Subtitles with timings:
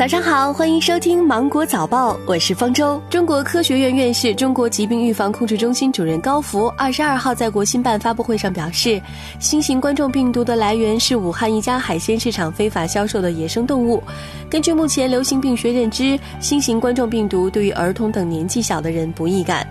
[0.00, 2.98] 早上好，欢迎收听《芒果早报》，我是方舟。
[3.10, 8.98] 中国科学院院士、中国疾病预防控制中心主任高福二十二号在国新办发布会上表示，
[9.38, 14.02] 新型冠状病毒的来源是武汉一家海鲜市场非法销售的野生动物。
[14.48, 19.66] 根据目前流行病学认知，新型冠状病毒对于儿童等年纪小的人不易感。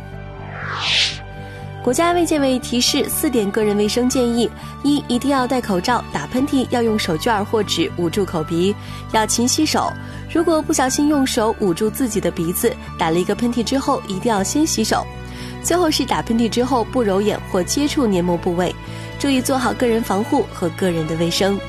[1.89, 4.47] 国家卫健委提示四点个人卫生建议：
[4.83, 8.75] 一、一定要戴口罩；打喷嚏要用手绢或纸捂住口鼻；
[9.11, 9.91] 要勤洗手。
[10.31, 15.03] 如果不小心用手捂住自己的鼻子，打了一个喷嚏之后，一定要先洗手。
[15.63, 18.75] 最后是打喷嚏之后不揉眼或接触黏膜部位，
[19.17, 21.59] 注意做好个人防护和个人的卫生。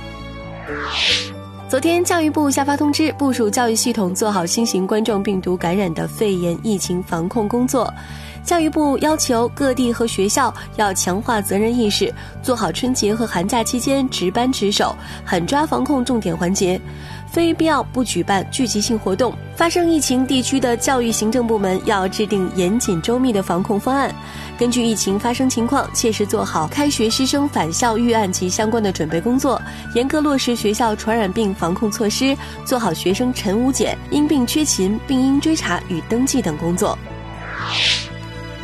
[1.71, 7.95] 昨天，教育部下发通知，部署教育系统做好新型冠状病毒感染的肺炎疫情防控工作。
[8.43, 12.13] 教育部要求各地和学校要强化责任意识，
[12.43, 16.81] 做好春节和寒假期间值班值守，狠抓防控重点环节，
[17.31, 19.33] 非必要不举办聚集性活动。
[19.55, 24.15] 发生疫情地区的教育行政部门要制定严谨周密的防控方案，
[24.59, 29.61] 根据疫情发生情况，切实做好开学师生返校预案及相关的准备工作，
[29.95, 36.99] 严格落实学校传染病防控措施，做好学生晨午检、因病缺勤、病因追查与登记等工作。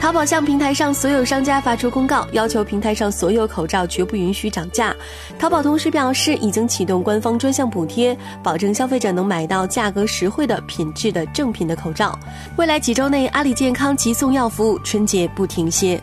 [0.07, 4.95] 淘宝向平台上所有商家发出公告，要求平台上所有口罩绝不允许涨价。
[5.37, 12.17] 淘宝同时表示，已经启动官方专项补贴，保证消费者能买到价格实惠的品质的正品的口罩。
[12.57, 16.01] 未来几周内，阿里健康及送药服务春节不停歇。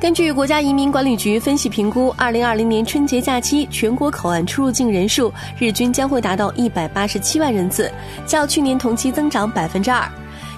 [0.00, 7.92] 根据国家移民管理局分析评估，二零二零年春节假期全国口岸出入境人数日均将会达到一百八十七万人次，
[8.26, 10.10] 较去年同期增长百分之二。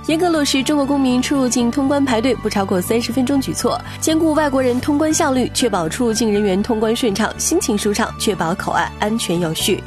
[0.06, 9.82] 严格落实中国公民出入境通关排队不超过三十分钟举措，兼顾外国人通关效率，确保出入境人员通关顺畅、心情舒畅，确保口岸安全有序。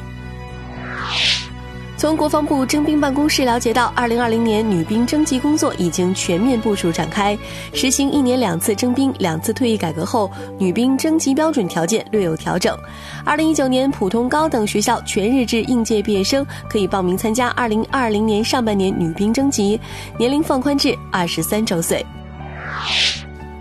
[1.98, 7.36] 从国防部征兵办公室了解到，二零二零年女兵征集工作已经全面部署展开。
[7.74, 12.78] 实行一年两次征兵、两次退役改革后，女兵征集标准条件略有调整。
[13.24, 19.80] 二零一九年普通高等学校全日制应届毕业生可以报名参加二零二零年上半年女兵征集，
[20.16, 22.06] 年龄放宽至二十三周岁。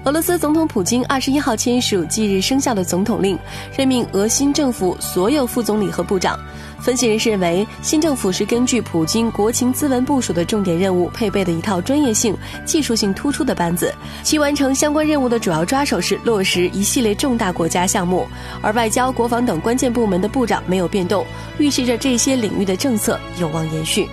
[0.07, 3.37] 俄罗斯总统普京二十一号签署即日生效的总统令，
[3.75, 6.39] 任命俄新政府所有副总理和部长。
[6.79, 13.93] 分析人士认为，新政府是根据普京国情咨文部署的重点任务配备的一套专业性、技术性突出的班子。
[14.23, 18.25] 其完成相关任务的主要抓手是落实一系列重大国家项目，
[18.61, 21.25] 而外交、国防等关键部门的部长没有变动，
[21.57, 24.07] 预示着这些领域的政策有望延续。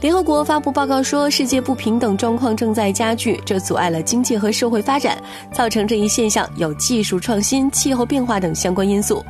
[0.00, 5.22] 联合国发布报告说，世界不平等状况正在加剧，这阻碍了经济和社会发展。
[5.52, 9.22] 造成这一现象有技术创新、气候变化等相关因素。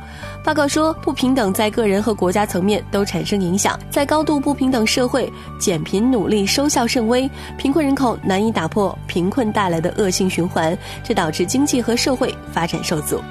[0.45, 3.77] 报告说，不平等在个人和国家层面都产生影响。
[3.89, 13.21] 在高度不平等社会，减贫努力收效甚微，贫困人口难以打破贫困带来的恶性循环，这导致经济和社会发展受阻。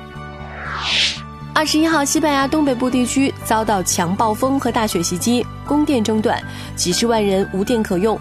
[1.52, 6.42] 二十一号，西班牙东北部地区遭到强暴风和大雪袭击，供电中断，
[6.74, 8.18] 几十万人无电可用。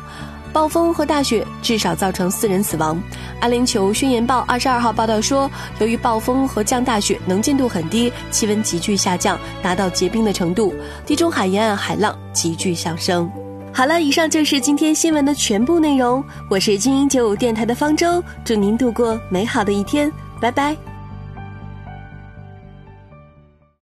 [0.52, 3.02] 暴风和大雪至少造成四人死亡。
[3.40, 10.74] 阿联酋宣言报二十二号报道说，由于暴风和降大雪，能见度很低，气温急剧下降，达到结冰的程度，
[11.06, 13.32] 地中海沿岸海浪急剧上升。
[13.72, 16.22] 好了，以上就是今天新闻的全部内容。
[16.50, 20.76] 我是精英九五电台的方舟，祝您度过美好的一天，拜拜。